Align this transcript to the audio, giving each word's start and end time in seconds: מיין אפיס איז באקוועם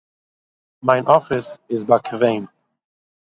מיין 0.85 1.05
אפיס 1.15 1.47
איז 1.69 1.83
באקוועם 1.83 2.43